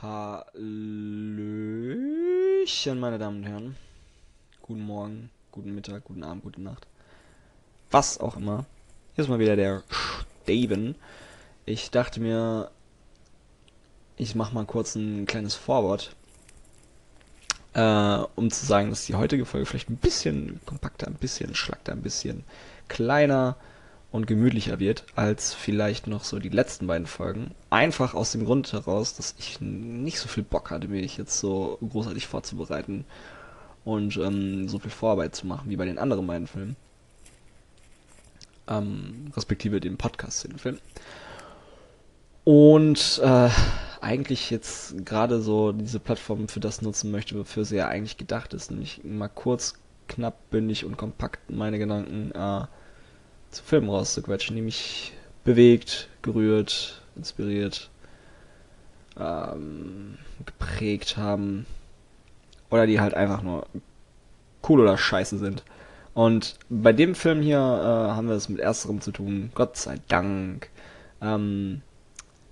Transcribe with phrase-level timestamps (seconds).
[0.00, 0.54] Hallöchen,
[3.00, 3.74] meine Damen und Herren.
[4.62, 6.86] Guten Morgen, guten Mittag, guten Abend, gute Nacht.
[7.90, 8.64] Was auch immer.
[9.16, 9.82] Hier ist mal wieder der
[10.44, 10.94] Steven.
[11.66, 12.70] Ich dachte mir,
[14.16, 16.14] ich mache mal kurz ein kleines Vorwort,
[17.74, 21.90] äh, um zu sagen, dass die heutige Folge vielleicht ein bisschen kompakter, ein bisschen schlackter,
[21.90, 22.44] ein bisschen
[22.86, 23.56] kleiner
[24.10, 27.50] und gemütlicher wird als vielleicht noch so die letzten beiden Folgen.
[27.70, 31.78] Einfach aus dem Grund heraus, dass ich nicht so viel Bock hatte, mich jetzt so
[31.86, 33.04] großartig vorzubereiten
[33.84, 36.76] und ähm, so viel Vorarbeit zu machen wie bei den anderen beiden Filmen.
[38.66, 40.80] Ähm, respektive dem Podcast zu den Filmen.
[42.44, 43.50] Und äh,
[44.00, 48.54] eigentlich jetzt gerade so diese Plattform für das nutzen möchte, wofür sie ja eigentlich gedacht
[48.54, 49.74] ist, nämlich mal kurz,
[50.06, 52.66] knapp, bündig und kompakt meine Gedanken äh,
[53.50, 55.12] zu Filmen rauszuquetschen, die mich
[55.44, 57.90] bewegt, gerührt, inspiriert,
[59.18, 61.66] ähm, geprägt haben.
[62.70, 63.66] Oder die halt einfach nur
[64.68, 65.64] cool oder scheiße sind.
[66.14, 69.98] Und bei dem Film hier äh, haben wir es mit ersterem zu tun, Gott sei
[70.08, 70.68] Dank.
[71.20, 71.82] Ähm,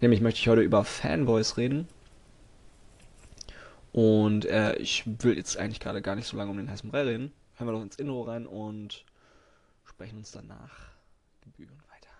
[0.00, 1.88] nämlich möchte ich heute über Fanboys reden.
[3.92, 7.02] Und äh, ich will jetzt eigentlich gerade gar nicht so lange um den heißen Brei
[7.02, 7.32] reden.
[7.56, 9.04] Hören wir doch ins Intro rein und
[9.96, 10.90] sprechen uns danach
[11.40, 12.10] gebühren weiter.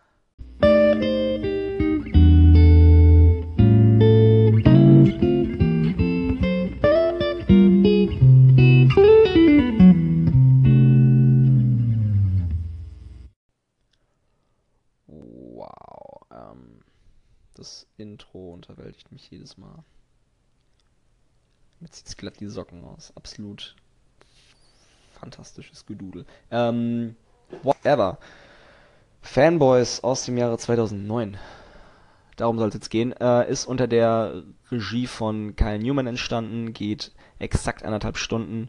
[15.06, 16.80] Wow, ähm,
[17.52, 19.84] das Intro unterwältigt mich jedes Mal.
[21.80, 23.14] Jetzt zieht's glatt die Socken aus.
[23.16, 23.77] Absolut
[25.12, 26.24] fantastisches Gedudel.
[26.50, 27.16] Ähm,
[27.62, 28.19] whatever.
[29.22, 31.36] Fanboys aus dem Jahre 2009.
[32.36, 33.12] Darum soll es jetzt gehen.
[33.12, 38.69] Äh, ist unter der Regie von Kyle Newman entstanden, geht exakt anderthalb Stunden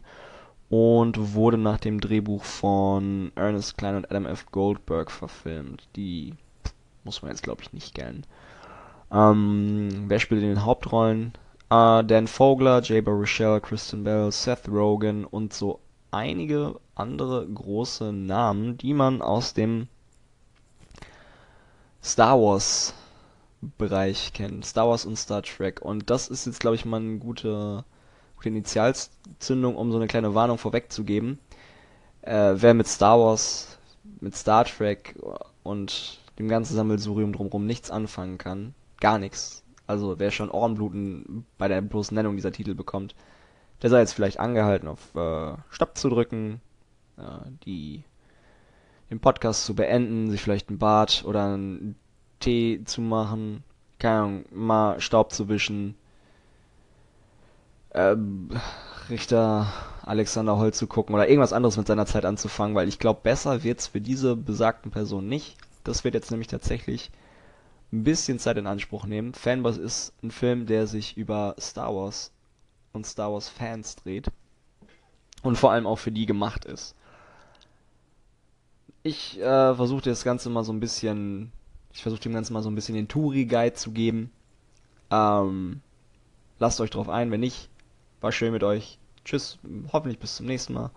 [0.70, 4.46] und wurde nach dem Drehbuch von Ernest Klein und Adam F.
[4.50, 5.88] Goldberg verfilmt.
[5.96, 6.34] Die
[7.04, 8.24] muss man jetzt, glaube ich, nicht kennen.
[9.12, 11.32] Ähm, wer spielt in den Hauptrollen?
[11.70, 15.80] Äh, Dan Fogler, Jay Baruchel, Kristen Bell, Seth Rogen und so
[16.10, 19.88] einige andere große Namen, die man aus dem
[22.02, 22.94] Star Wars
[23.60, 24.64] Bereich kennt.
[24.64, 25.82] Star Wars und Star Trek.
[25.82, 27.84] Und das ist jetzt, glaube ich, mal eine gute,
[28.36, 31.38] gute Initialzündung, um so eine kleine Warnung vorwegzugeben.
[32.22, 33.78] Äh, wer mit Star Wars,
[34.20, 35.16] mit Star Trek
[35.64, 39.64] und dem ganzen Sammelsurium drumherum nichts anfangen kann, gar nichts.
[39.88, 43.16] Also wer schon Ohrenbluten bei der bloßen Nennung dieser Titel bekommt,
[43.82, 46.60] der sei jetzt vielleicht angehalten, auf äh, Stopp zu drücken,
[47.16, 47.22] äh,
[47.64, 48.04] die
[49.10, 51.96] den Podcast zu beenden, sich vielleicht ein Bad oder einen
[52.40, 53.64] Tee zu machen,
[53.98, 55.94] keine Ahnung, mal Staub zu wischen,
[57.94, 58.50] ähm,
[59.08, 59.66] Richter
[60.02, 63.64] Alexander Holt zu gucken oder irgendwas anderes mit seiner Zeit anzufangen, weil ich glaube, besser
[63.64, 65.56] wird's für diese besagten Personen nicht.
[65.84, 67.10] Das wird jetzt nämlich tatsächlich
[67.92, 69.32] ein bisschen Zeit in Anspruch nehmen.
[69.32, 72.32] Fanboys ist ein Film, der sich über Star Wars
[72.92, 74.28] und Star Wars Fans dreht
[75.42, 76.94] und vor allem auch für die gemacht ist.
[79.02, 81.52] Ich äh, versuche das Ganze mal so ein bisschen,
[81.92, 84.30] ich versuche dem Ganzen mal so ein bisschen den Touri-Guide zu geben.
[85.10, 85.80] Ähm,
[86.58, 87.70] lasst euch drauf ein, wenn nicht,
[88.20, 88.98] war schön mit euch.
[89.24, 89.58] Tschüss,
[89.92, 90.90] hoffentlich bis zum nächsten Mal.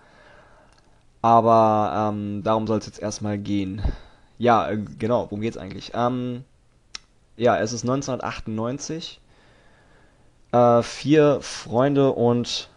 [1.21, 3.81] Aber ähm, darum soll es jetzt erstmal gehen.
[4.37, 5.91] Ja, äh, genau, worum geht's eigentlich?
[5.93, 6.43] Ähm,
[7.37, 9.20] ja, es ist 1998.
[10.51, 12.69] Äh, vier Freunde und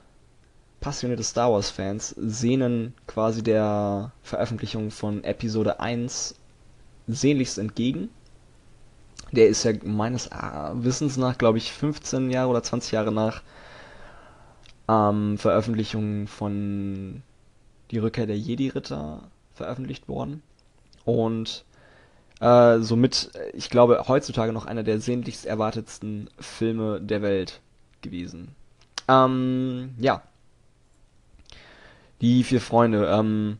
[0.80, 6.36] passionierte Star Wars Fans sehnen quasi der Veröffentlichung von Episode 1
[7.08, 8.10] sehnlichst entgegen.
[9.32, 10.30] Der ist ja meines
[10.74, 13.42] Wissens nach, glaube ich, 15 Jahre oder 20 Jahre nach
[14.88, 17.22] ähm, Veröffentlichung von
[17.91, 19.22] Die Rückkehr der Jedi-Ritter
[19.54, 20.42] veröffentlicht worden.
[21.04, 21.64] Und
[22.41, 27.60] äh, somit, ich glaube, heutzutage noch einer der sehnlichst erwartetsten Filme der Welt
[28.04, 28.54] gewesen.
[29.09, 30.22] Ähm, ja.
[32.21, 33.09] Die vier Freunde.
[33.09, 33.59] Ähm,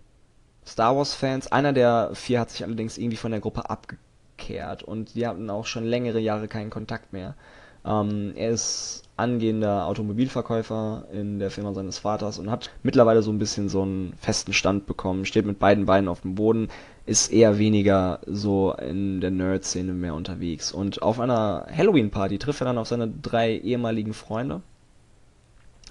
[0.65, 1.51] Star Wars-Fans.
[1.51, 5.67] Einer der vier hat sich allerdings irgendwie von der Gruppe abgekehrt und die hatten auch
[5.67, 7.35] schon längere Jahre keinen Kontakt mehr.
[7.85, 13.39] Ähm, er ist angehender Automobilverkäufer in der Firma seines Vaters und hat mittlerweile so ein
[13.39, 16.69] bisschen so einen festen Stand bekommen, steht mit beiden Beinen auf dem Boden,
[17.07, 20.73] ist eher weniger so in der Nerd-Szene mehr unterwegs.
[20.73, 24.63] Und auf einer Halloween-Party trifft er dann auf seine drei ehemaligen Freunde,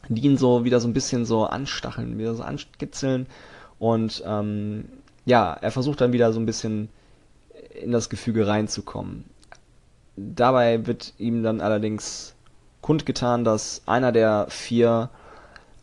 [0.10, 3.28] die ihn so wieder so ein bisschen so anstacheln, wieder so anskitzeln.
[3.78, 4.86] Und ähm,
[5.26, 6.90] ja, er versucht dann wieder so ein bisschen
[7.80, 9.26] in das Gefüge reinzukommen.
[10.16, 12.36] Dabei wird ihm dann allerdings
[12.82, 15.10] kundgetan, dass einer der vier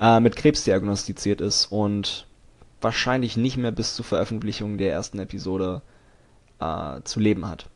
[0.00, 2.26] äh, mit Krebs diagnostiziert ist und
[2.80, 5.82] wahrscheinlich nicht mehr bis zur Veröffentlichung der ersten Episode
[6.60, 7.66] äh, zu leben hat.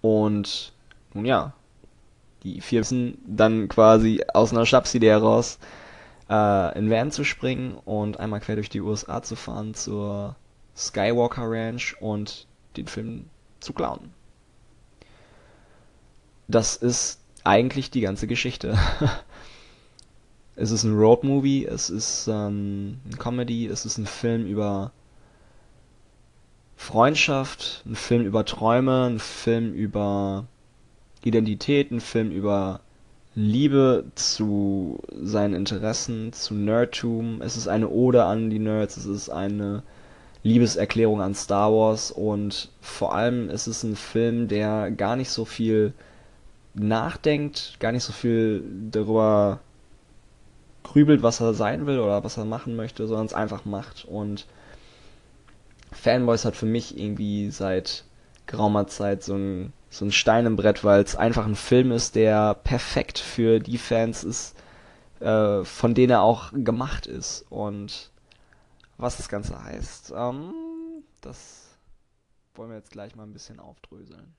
[0.00, 0.72] Und
[1.12, 1.52] nun ja,
[2.42, 5.58] die vier müssen dann quasi aus einer Schnapsidee heraus
[6.28, 10.36] äh, in Van zu springen und einmal quer durch die USA zu fahren zur
[10.76, 12.46] Skywalker Ranch und
[12.76, 13.26] den Film
[13.60, 14.14] zu klauen.
[16.48, 18.78] Das ist eigentlich die ganze Geschichte.
[20.56, 24.92] es ist ein Roadmovie, es ist ähm, ein Comedy, es ist ein Film über
[26.76, 30.46] Freundschaft, ein Film über Träume, ein Film über
[31.22, 32.80] Identität, ein Film über
[33.34, 37.42] Liebe zu seinen Interessen, zu Nerdtum.
[37.42, 39.82] Es ist eine Ode an die Nerds, es ist eine
[40.42, 45.44] Liebeserklärung an Star Wars und vor allem ist es ein Film, der gar nicht so
[45.44, 45.92] viel
[46.74, 49.60] nachdenkt, gar nicht so viel darüber
[50.82, 54.04] grübelt, was er sein will oder was er machen möchte, sondern es einfach macht.
[54.04, 54.46] Und
[55.92, 58.04] Fanboys hat für mich irgendwie seit
[58.46, 62.14] geraumer Zeit so ein, so ein Stein im Brett, weil es einfach ein Film ist,
[62.14, 64.56] der perfekt für die Fans ist,
[65.20, 67.44] äh, von denen er auch gemacht ist.
[67.50, 68.10] Und
[68.96, 70.52] was das Ganze heißt, ähm,
[71.20, 71.78] das
[72.54, 74.34] wollen wir jetzt gleich mal ein bisschen aufdröseln.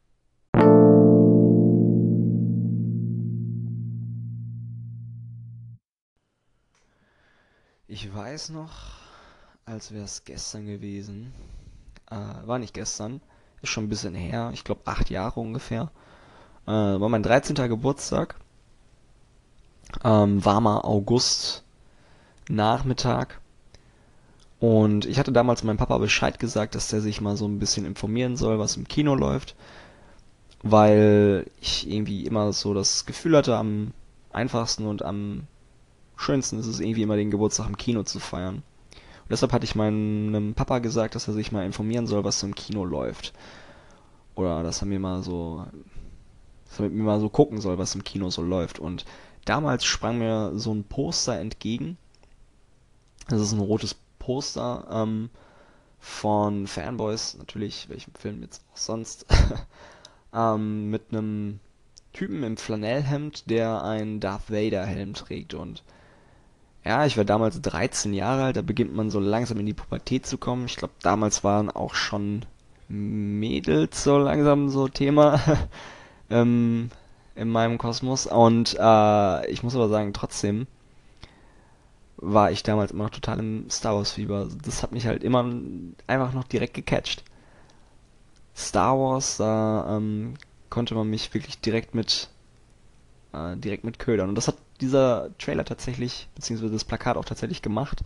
[7.93, 8.69] Ich weiß noch,
[9.65, 11.33] als wäre es gestern gewesen.
[12.09, 12.15] Äh,
[12.45, 13.19] war nicht gestern,
[13.61, 15.91] ist schon ein bisschen her, ich glaube acht Jahre ungefähr.
[16.67, 17.53] Äh, war mein 13.
[17.67, 18.35] Geburtstag.
[20.05, 21.65] Ähm, warmer August
[22.47, 23.41] Nachmittag.
[24.61, 27.85] Und ich hatte damals meinem Papa Bescheid gesagt, dass der sich mal so ein bisschen
[27.85, 29.53] informieren soll, was im Kino läuft.
[30.63, 33.91] Weil ich irgendwie immer so das Gefühl hatte, am
[34.31, 35.45] einfachsten und am
[36.21, 38.55] schönsten ist es irgendwie immer den Geburtstag im Kino zu feiern.
[38.55, 42.47] Und deshalb hatte ich meinem Papa gesagt, dass er sich mal informieren soll, was so
[42.47, 43.33] im Kino läuft.
[44.35, 45.65] Oder dass er mir mal so,
[46.65, 48.79] dass er mit mir mal so gucken soll, was im Kino so läuft.
[48.79, 49.05] Und
[49.45, 51.97] damals sprang mir so ein Poster entgegen.
[53.27, 55.29] Das ist ein rotes Poster ähm,
[55.99, 59.25] von Fanboys, natürlich, welchem Film jetzt auch sonst,
[60.33, 61.59] ähm, mit einem
[62.13, 65.83] Typen im Flanellhemd, der einen Darth Vader Helm trägt und
[66.83, 70.25] ja, ich war damals 13 Jahre alt, da beginnt man so langsam in die Pubertät
[70.25, 70.65] zu kommen.
[70.65, 72.45] Ich glaube, damals waren auch schon
[72.87, 75.39] Mädels so langsam so Thema
[76.29, 76.89] ähm,
[77.35, 78.25] in meinem Kosmos.
[78.25, 80.67] Und äh, ich muss aber sagen, trotzdem
[82.17, 84.47] war ich damals immer noch total im Star Wars Fieber.
[84.63, 85.45] Das hat mich halt immer
[86.07, 87.23] einfach noch direkt gecatcht.
[88.55, 90.33] Star Wars, da ähm,
[90.69, 92.29] konnte man mich wirklich direkt mit
[93.33, 94.29] äh, direkt mit ködern.
[94.29, 98.01] Und das hat dieser Trailer tatsächlich, beziehungsweise das Plakat auch tatsächlich gemacht.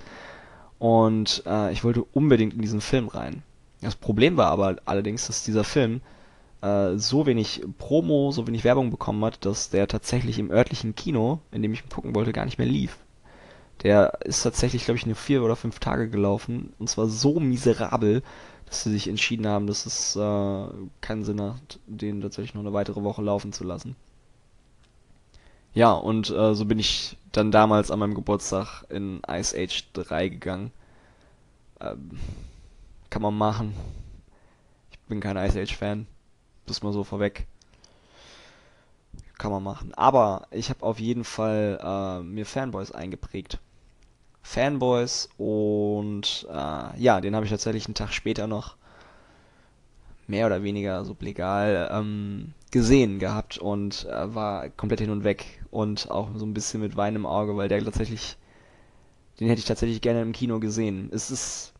[0.79, 3.43] Und äh, ich wollte unbedingt in diesen Film rein.
[3.81, 6.01] Das Problem war aber allerdings, dass dieser Film
[6.61, 11.39] äh, so wenig Promo, so wenig Werbung bekommen hat, dass der tatsächlich im örtlichen Kino,
[11.51, 12.97] in dem ich ihn gucken wollte, gar nicht mehr lief.
[13.83, 16.73] Der ist tatsächlich, glaube ich, nur vier oder fünf Tage gelaufen.
[16.79, 18.23] Und zwar so miserabel,
[18.65, 20.67] dass sie sich entschieden haben, dass es äh,
[21.01, 23.95] keinen Sinn hat, den tatsächlich noch eine weitere Woche laufen zu lassen.
[25.75, 30.29] Ja, und äh, so bin ich dann damals an meinem Geburtstag in Ice Age 3
[30.29, 30.71] gegangen.
[31.81, 32.11] Ähm,
[33.09, 33.75] kann man machen.
[34.91, 36.07] Ich bin kein Ice Age Fan.
[36.65, 37.45] Das mal so vorweg.
[39.37, 39.93] Kann man machen.
[39.95, 43.59] Aber ich habe auf jeden Fall äh, mir Fanboys eingeprägt.
[44.43, 48.77] Fanboys und äh, ja, den habe ich tatsächlich einen Tag später noch
[50.27, 55.63] mehr oder weniger so legal ähm, gesehen gehabt und äh, war komplett hin und weg
[55.75, 58.37] und auch so ein bisschen mit Wein im Auge, weil der tatsächlich,
[59.39, 61.09] den hätte ich tatsächlich gerne im Kino gesehen.
[61.11, 61.73] Es ist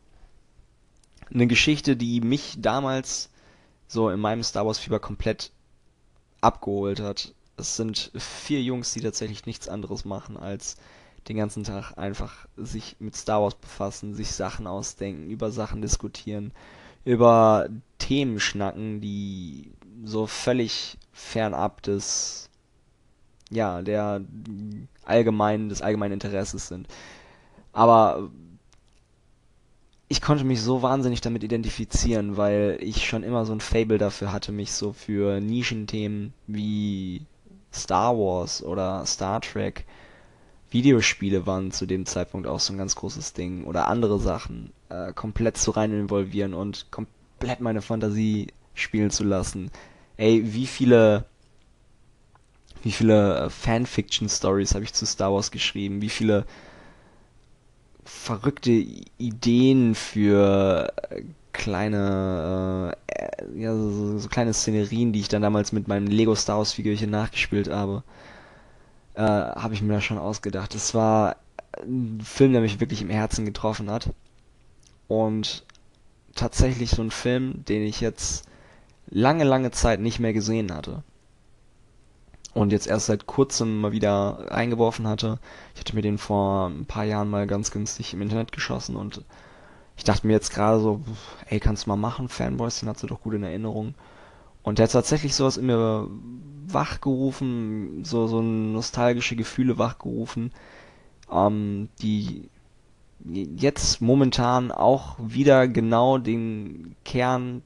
[1.34, 3.30] eine Geschichte, die mich damals
[3.88, 5.52] so in meinem Star Wars Fieber komplett
[6.42, 7.34] abgeholt hat.
[7.56, 10.76] Es sind vier Jungs, die tatsächlich nichts anderes machen, als
[11.30, 16.52] den ganzen Tag einfach sich mit Star Wars befassen, sich Sachen ausdenken, über Sachen diskutieren,
[17.06, 19.72] über Themen schnacken, die
[20.04, 22.50] so völlig fernab des,
[23.50, 24.22] ja, der
[25.04, 26.88] allgemeinen, des allgemeinen Interesses sind.
[27.74, 28.30] Aber
[30.08, 34.32] ich konnte mich so wahnsinnig damit identifizieren, weil ich schon immer so ein Fable dafür
[34.32, 37.26] hatte, mich so für Nischenthemen wie
[37.74, 39.86] Star Wars oder Star Trek,
[40.70, 45.14] Videospiele waren zu dem Zeitpunkt auch so ein ganz großes Ding oder andere Sachen äh,
[45.14, 49.72] komplett zu rein involvieren und komplett meine Fantasie spielen zu lassen.
[50.18, 51.26] Ey, wie viele
[52.86, 56.46] wie viele äh, Fanfiction-Stories habe ich zu Star Wars geschrieben, wie viele
[58.04, 58.70] verrückte
[59.18, 65.88] Ideen für äh, kleine, äh, ja, so, so, kleine Szenerien, die ich dann damals mit
[65.88, 68.04] meinem Lego Star Wars Figürchen nachgespielt habe,
[69.16, 70.76] äh, habe ich mir da schon ausgedacht.
[70.76, 71.38] Es war
[71.82, 74.14] ein Film, der mich wirklich im Herzen getroffen hat.
[75.08, 75.64] Und
[76.36, 78.46] tatsächlich so ein Film, den ich jetzt
[79.10, 81.04] lange, lange Zeit nicht mehr gesehen hatte.
[82.56, 85.40] Und jetzt erst seit kurzem mal wieder eingeworfen hatte.
[85.74, 89.26] Ich hatte mir den vor ein paar Jahren mal ganz günstig im Internet geschossen und
[89.98, 91.02] ich dachte mir jetzt gerade so,
[91.48, 93.94] ey, kannst du mal machen, Fanboys, den hast du doch gut in Erinnerung.
[94.64, 96.10] Und der hat tatsächlich sowas in mir
[96.68, 100.54] wachgerufen, so, so nostalgische Gefühle wachgerufen,
[101.30, 102.50] ähm, die
[103.20, 107.64] jetzt momentan auch wieder genau den Kern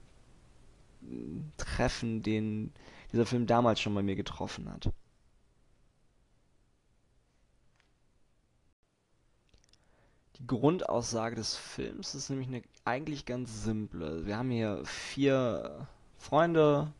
[1.58, 2.72] treffen, den
[3.12, 4.90] dieser Film damals schon bei mir getroffen hat.
[10.38, 14.26] Die Grundaussage des Films ist nämlich eine eigentlich ganz simple.
[14.26, 15.88] Wir haben hier vier
[16.18, 16.94] Freunde,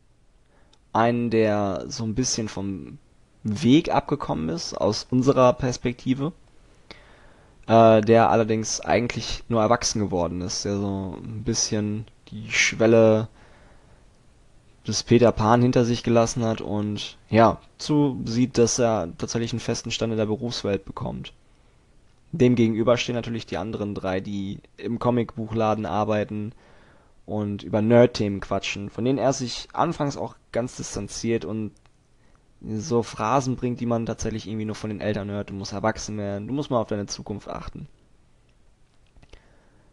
[0.92, 2.98] einen, der so ein bisschen vom
[3.44, 6.34] Weg abgekommen ist, aus unserer Perspektive,
[7.68, 13.30] äh, der allerdings eigentlich nur erwachsen geworden ist, der so ein bisschen die Schwelle
[14.90, 19.60] des Peter Pan hinter sich gelassen hat und ja, zu sieht, dass er tatsächlich einen
[19.60, 21.34] festen Stand in der Berufswelt bekommt.
[22.32, 26.52] Dem gegenüber stehen natürlich die anderen drei, die im Comicbuchladen arbeiten
[27.26, 31.72] und über Nerd-Themen quatschen, von denen er sich anfangs auch ganz distanziert und
[32.62, 35.50] so Phrasen bringt, die man tatsächlich irgendwie nur von den Eltern hört.
[35.50, 37.88] Du musst erwachsen werden, du musst mal auf deine Zukunft achten.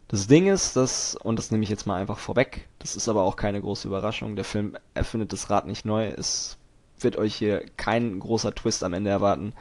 [0.09, 3.23] Das Ding ist, dass, und das nehme ich jetzt mal einfach vorweg, das ist aber
[3.23, 6.57] auch keine große Überraschung, der Film erfindet das Rad nicht neu, es
[6.99, 9.53] wird euch hier kein großer Twist am Ende erwarten.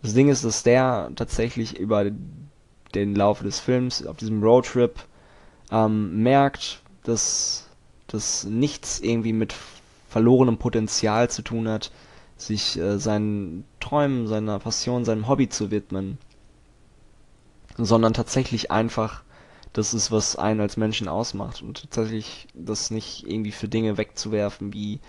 [0.00, 2.06] Das Ding ist, dass der tatsächlich über
[2.94, 5.04] den Laufe des Films auf diesem Roadtrip
[5.70, 7.68] ähm, merkt, dass
[8.06, 9.54] das nichts irgendwie mit
[10.08, 11.92] verlorenem Potenzial zu tun hat,
[12.36, 16.18] sich äh, seinen Träumen, seiner Passion, seinem Hobby zu widmen,
[17.76, 19.22] sondern tatsächlich einfach
[19.72, 24.72] das ist, was einen als Menschen ausmacht und tatsächlich das nicht irgendwie für Dinge wegzuwerfen
[24.72, 25.00] wie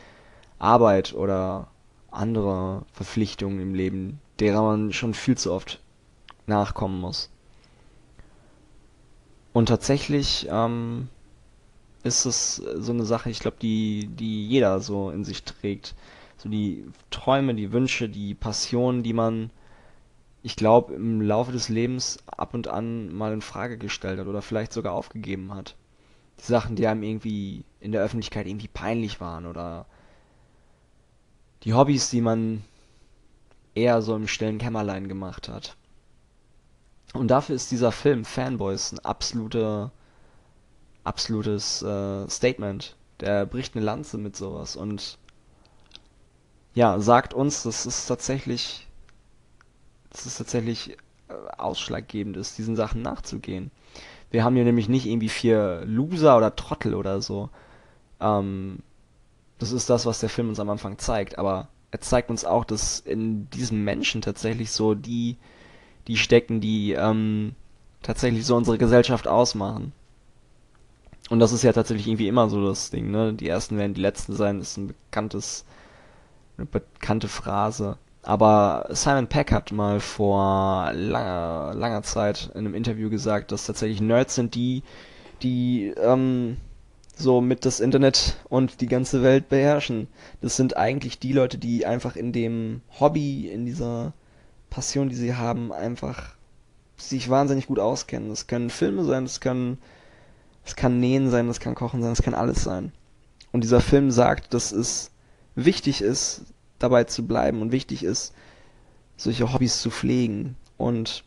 [0.60, 1.68] Arbeit oder
[2.12, 5.82] andere Verpflichtungen im Leben, derer man schon viel zu oft
[6.48, 7.30] nachkommen muss.
[9.52, 11.10] Und tatsächlich ähm,
[12.04, 15.96] ist es so eine Sache, ich glaube, die, die jeder so in sich trägt.
[16.38, 19.52] So die Träume, die Wünsche, die Passionen, die man,
[20.44, 24.42] ich glaube, im Laufe des Lebens ab und an mal in Frage gestellt hat oder
[24.42, 25.76] vielleicht sogar aufgegeben hat.
[26.40, 29.86] Die Sachen, die einem irgendwie in der Öffentlichkeit irgendwie peinlich waren oder
[31.64, 32.62] die Hobbys, die man
[33.74, 35.78] eher so im stillen Kämmerlein gemacht hat.
[37.14, 39.92] Und dafür ist dieser Film Fanboys ein absolute,
[41.06, 42.98] absolutes äh, Statement.
[43.22, 45.18] Der bricht eine Lanze mit sowas und
[46.74, 48.88] ja, sagt uns, dass es tatsächlich,
[50.14, 53.72] dass es tatsächlich äh, ausschlaggebend ist, diesen Sachen nachzugehen.
[54.32, 57.50] Wir haben hier nämlich nicht irgendwie vier Loser oder Trottel oder so.
[58.20, 58.80] Ähm,
[59.60, 62.66] das ist das, was der Film uns am Anfang zeigt, aber er zeigt uns auch,
[62.66, 65.38] dass in diesem Menschen tatsächlich so die,
[66.08, 67.54] die stecken, die ähm,
[68.02, 69.94] tatsächlich so unsere Gesellschaft ausmachen.
[71.30, 73.34] Und das ist ja tatsächlich irgendwie immer so das Ding, ne?
[73.34, 75.66] Die Ersten werden die Letzten sein, ist ein bekanntes,
[76.58, 77.98] eine bekannte Phrase.
[78.24, 84.00] Aber Simon Peck hat mal vor langer, langer Zeit in einem Interview gesagt, dass tatsächlich
[84.00, 84.82] Nerds sind die,
[85.42, 86.58] die ähm,
[87.16, 90.08] so mit das Internet und die ganze Welt beherrschen.
[90.42, 94.14] Das sind eigentlich die Leute, die einfach in dem Hobby, in dieser
[94.70, 96.36] Passion, die sie haben, einfach
[96.96, 98.30] sich wahnsinnig gut auskennen.
[98.30, 99.80] Das können Filme sein, das können,
[100.64, 102.94] das kann Nähen sein, das kann Kochen sein, das kann alles sein.
[103.52, 105.12] Und dieser Film sagt, dass es
[105.56, 106.46] wichtig ist,
[106.84, 108.34] dabei zu bleiben und wichtig ist,
[109.18, 110.56] solche Hobbys zu pflegen.
[110.78, 111.24] Und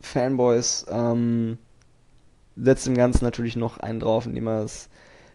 [0.00, 1.58] Fanboys, ähm,
[2.56, 4.88] setzt dem Ganzen natürlich noch einen drauf, indem er es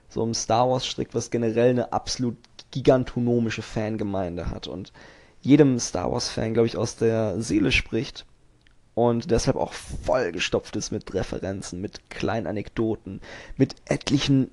[0.07, 2.37] so um Star Wars strickt, was generell eine absolut
[2.71, 4.93] gigantonomische Fangemeinde hat und
[5.41, 8.25] jedem Star Wars-Fan, glaube ich, aus der Seele spricht
[8.95, 13.21] und deshalb auch vollgestopft ist mit Referenzen, mit kleinen Anekdoten,
[13.55, 14.51] mit etlichen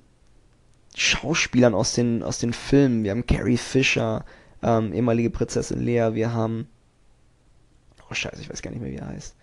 [0.97, 3.03] Schauspielern aus den, aus den Filmen.
[3.03, 4.25] Wir haben Carrie Fisher,
[4.63, 6.67] ähm, ehemalige Prinzessin Lea, wir haben.
[8.09, 9.35] Oh Scheiße, ich weiß gar nicht mehr, wie er heißt.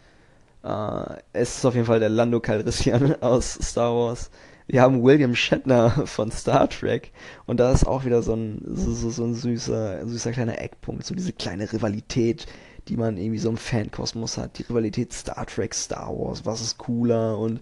[0.64, 4.30] Äh, es ist auf jeden Fall der Lando Calrissian aus Star Wars.
[4.66, 7.12] wir haben William Shatner von Star Trek
[7.46, 11.14] und da ist auch wieder so ein, so, so, ein süßer, süßer kleiner Eckpunkt, so
[11.14, 12.46] diese kleine Rivalität,
[12.88, 14.58] die man irgendwie so im Fankosmos hat.
[14.58, 17.61] Die Rivalität Star Trek, Star Wars, was ist cooler und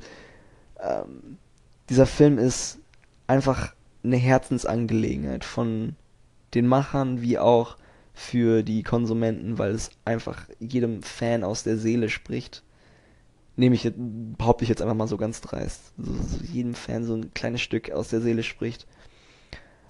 [0.80, 1.37] ähm,
[1.90, 2.78] dieser Film ist
[3.26, 5.97] einfach eine Herzensangelegenheit von
[6.54, 7.76] den Machern wie auch
[8.14, 12.62] für die Konsumenten, weil es einfach jedem Fan aus der Seele spricht.
[13.56, 15.92] Nehme ich, behaupte ich jetzt einfach mal so ganz dreist.
[15.99, 18.87] So jedem Fan so ein kleines Stück aus der Seele spricht.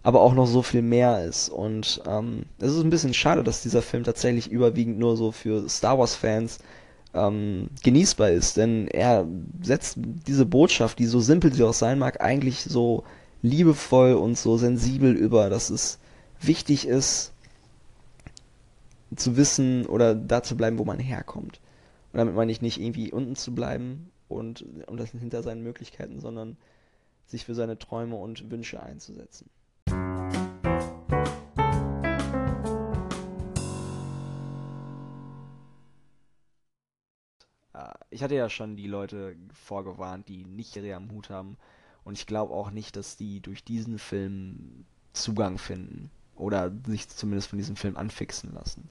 [0.04, 1.49] Aber auch noch so viel mehr ist.
[1.49, 5.69] Und ähm, es ist ein bisschen schade, dass dieser Film tatsächlich überwiegend nur so für
[5.69, 6.59] Star Wars-Fans
[7.14, 8.57] ähm, genießbar ist.
[8.57, 9.26] Denn er
[9.62, 13.04] setzt diese Botschaft, die so simpel sie auch sein mag, eigentlich so
[13.42, 15.99] liebevoll und so sensibel über, dass es
[16.40, 17.32] wichtig ist,
[19.14, 21.61] zu wissen oder da zu bleiben, wo man herkommt.
[22.12, 26.20] Und damit meine ich nicht irgendwie unten zu bleiben und, und das hinter seinen Möglichkeiten,
[26.20, 26.56] sondern
[27.26, 29.50] sich für seine Träume und Wünsche einzusetzen.
[37.75, 41.56] Äh, ich hatte ja schon die Leute vorgewarnt, die nicht Serie am Hut haben.
[42.04, 46.11] Und ich glaube auch nicht, dass die durch diesen Film Zugang finden.
[46.37, 48.88] Oder sich zumindest von diesem Film anfixen lassen.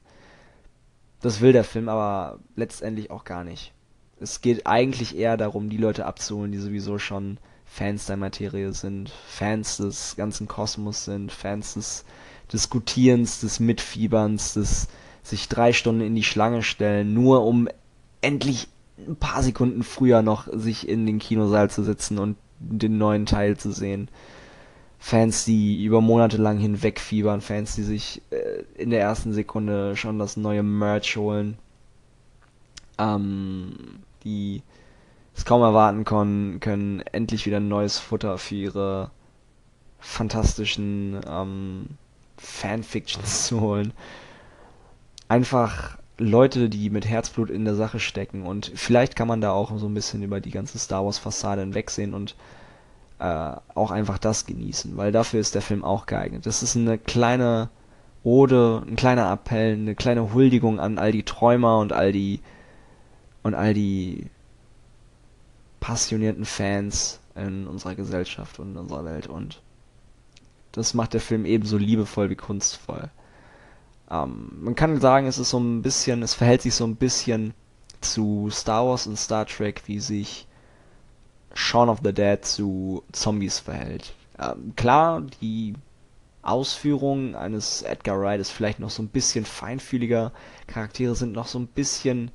[1.22, 3.74] Das will der Film aber letztendlich auch gar nicht.
[4.20, 9.10] Es geht eigentlich eher darum, die Leute abzuholen, die sowieso schon Fans der Materie sind,
[9.27, 12.06] Fans des ganzen Kosmos sind, Fans des
[12.51, 14.88] Diskutierens, des Mitfieberns, des
[15.24, 17.68] sich drei Stunden in die Schlange stellen, nur um
[18.22, 18.68] endlich
[19.08, 23.58] ein paar Sekunden früher noch sich in den Kinosaal zu setzen und den neuen Teil
[23.58, 24.10] zu sehen.
[25.00, 30.20] Fans, die über Monate lang hinwegfiebern, Fans, die sich äh, in der ersten Sekunde schon
[30.20, 31.58] das neue Merch holen,
[33.00, 33.74] ähm,
[34.24, 34.62] die
[35.36, 39.12] es kaum erwarten können, können endlich wieder neues Futter für ihre
[40.00, 41.86] fantastischen ähm,
[42.38, 43.94] Fanfictions zu holen.
[45.27, 49.76] Einfach Leute, die mit Herzblut in der Sache stecken und vielleicht kann man da auch
[49.78, 52.36] so ein bisschen über die ganze Star Wars Fassade hinwegsehen und
[53.19, 56.45] äh, auch einfach das genießen, weil dafür ist der Film auch geeignet.
[56.45, 57.69] Das ist eine kleine
[58.24, 62.39] Ode, ein kleiner Appell, eine kleine Huldigung an all die Träumer und all die
[63.41, 64.28] und all die
[65.80, 69.62] passionierten Fans in unserer Gesellschaft und in unserer Welt und
[70.72, 73.10] das macht der Film ebenso liebevoll wie kunstvoll.
[74.12, 77.54] Ähm, man kann sagen, es ist so ein bisschen, es verhält sich so ein bisschen
[78.02, 80.47] zu Star Wars und Star Trek, wie sich
[81.54, 84.13] Shaun of the Dead zu Zombies verhält.
[84.39, 85.74] Ähm, klar, die
[86.41, 90.32] Ausführung eines Edgar Wright ist vielleicht noch so ein bisschen feinfühliger.
[90.67, 92.32] Charaktere sind noch so ein bisschen,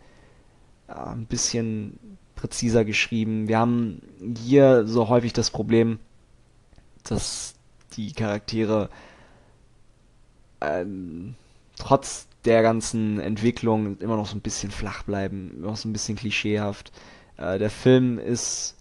[0.88, 1.98] äh, ein bisschen
[2.36, 3.48] präziser geschrieben.
[3.48, 4.00] Wir haben
[4.38, 5.98] hier so häufig das Problem,
[7.02, 7.54] dass
[7.96, 8.88] die Charaktere
[10.60, 11.34] ähm,
[11.76, 15.92] trotz der ganzen Entwicklung immer noch so ein bisschen flach bleiben, immer noch so ein
[15.92, 16.92] bisschen klischeehaft.
[17.36, 18.76] Äh, der Film ist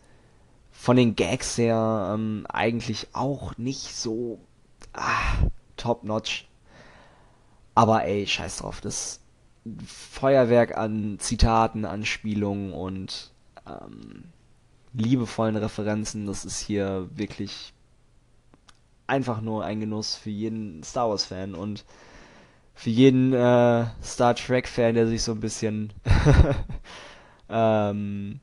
[0.71, 4.39] von den Gags her ähm, eigentlich auch nicht so
[4.93, 6.47] ah, top-notch.
[7.73, 9.19] Aber ey, scheiß drauf, das
[9.85, 13.31] Feuerwerk an Zitaten, Anspielungen und
[13.67, 14.25] ähm,
[14.93, 17.73] liebevollen Referenzen, das ist hier wirklich
[19.07, 21.83] einfach nur ein Genuss für jeden Star Wars-Fan und
[22.75, 25.93] für jeden äh, Star Trek-Fan, der sich so ein bisschen
[27.49, 28.39] ähm,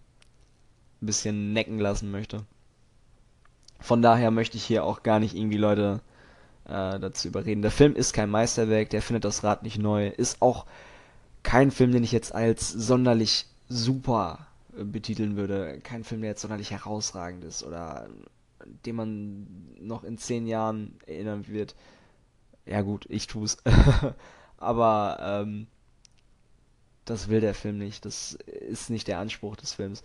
[1.01, 2.45] ein bisschen necken lassen möchte.
[3.79, 6.01] Von daher möchte ich hier auch gar nicht irgendwie Leute
[6.65, 7.63] äh, dazu überreden.
[7.63, 10.67] Der Film ist kein Meisterwerk, der findet das Rad nicht neu, ist auch
[11.43, 15.79] kein Film, den ich jetzt als sonderlich super äh, betiteln würde.
[15.83, 18.09] Kein Film, der jetzt sonderlich herausragend ist oder
[18.87, 19.47] den man
[19.81, 21.75] noch in zehn Jahren erinnern wird.
[22.67, 23.59] Ja gut, ich tu's.
[24.59, 25.67] Aber ähm,
[27.05, 28.05] das will der Film nicht.
[28.05, 30.03] Das ist nicht der Anspruch des Films.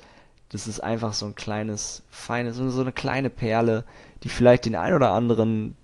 [0.49, 3.83] Das ist einfach so ein kleines, feines, so eine kleine Perle,
[4.23, 5.75] die vielleicht den ein oder anderen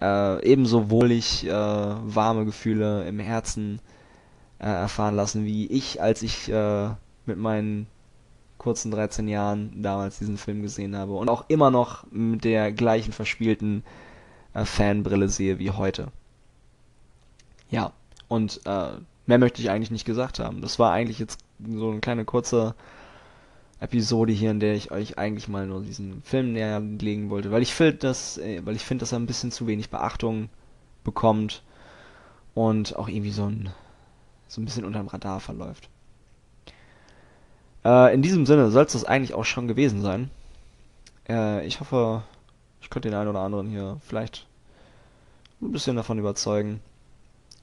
[0.00, 3.80] äh, ebenso wohlig äh, warme Gefühle im Herzen
[4.58, 6.90] äh, erfahren lassen, wie ich, als ich äh,
[7.24, 7.86] mit meinen
[8.58, 13.12] kurzen 13 Jahren damals diesen Film gesehen habe und auch immer noch mit der gleichen
[13.12, 13.84] verspielten
[14.56, 16.08] äh, Fanbrille sehe wie heute.
[17.70, 17.92] Ja,
[18.28, 18.92] und äh,
[19.26, 20.62] mehr möchte ich eigentlich nicht gesagt haben.
[20.62, 22.74] Das war eigentlich jetzt so eine kleine kurze
[23.80, 27.62] Episode hier, in der ich euch eigentlich mal nur diesen Film näher legen wollte, weil
[27.62, 30.48] ich finde, dass, äh, weil ich dass er ein bisschen zu wenig Beachtung
[31.04, 31.62] bekommt
[32.54, 33.70] und auch irgendwie so ein
[34.48, 35.90] so ein bisschen unterm Radar verläuft.
[37.84, 40.30] Äh, in diesem Sinne soll es das eigentlich auch schon gewesen sein.
[41.28, 42.22] Äh, ich hoffe,
[42.80, 44.46] ich konnte den einen oder anderen hier vielleicht
[45.60, 46.80] ein bisschen davon überzeugen.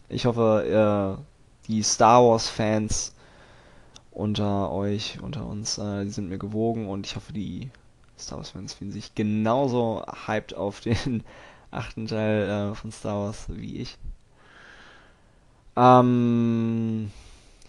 [0.09, 3.15] Ich hoffe, äh, die Star Wars-Fans
[4.11, 7.69] unter euch, unter uns, äh, die sind mir gewogen und ich hoffe, die
[8.17, 11.23] Star Wars-Fans fühlen sich genauso hyped auf den
[11.71, 13.97] achten Teil äh, von Star Wars wie ich.
[15.75, 17.11] Ähm,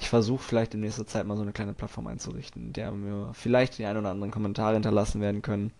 [0.00, 3.30] ich versuche vielleicht in nächster Zeit mal so eine kleine Plattform einzurichten, in der mir
[3.32, 5.72] vielleicht die ein oder anderen Kommentare hinterlassen werden können.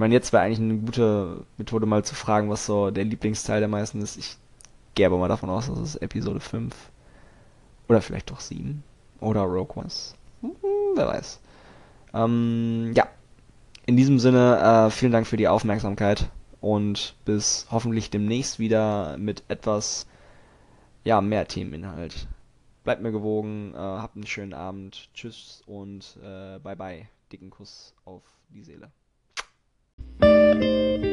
[0.00, 3.60] Ich meine, jetzt wäre eigentlich eine gute Methode, mal zu fragen, was so der Lieblingsteil
[3.60, 4.16] der meisten ist.
[4.16, 4.38] Ich
[4.94, 6.74] gehe aber mal davon aus, dass es Episode 5
[7.86, 8.82] oder vielleicht doch 7
[9.20, 9.90] oder Rogue One
[10.40, 10.52] Hm,
[10.94, 11.40] wer weiß.
[12.14, 13.08] Ähm, ja.
[13.84, 16.30] In diesem Sinne, äh, vielen Dank für die Aufmerksamkeit
[16.62, 20.06] und bis hoffentlich demnächst wieder mit etwas
[21.04, 22.26] ja, mehr Themeninhalt.
[22.84, 27.06] Bleibt mir gewogen, äh, habt einen schönen Abend, tschüss und äh, bye bye.
[27.30, 28.90] Dicken Kuss auf die Seele.
[30.54, 31.09] Música